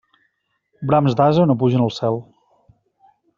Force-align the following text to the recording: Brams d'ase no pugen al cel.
Brams 0.91 1.17
d'ase 1.19 1.43
no 1.51 1.57
pugen 1.65 1.85
al 1.85 1.93
cel. 1.99 2.19